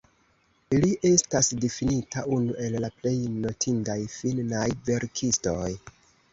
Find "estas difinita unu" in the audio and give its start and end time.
1.09-2.57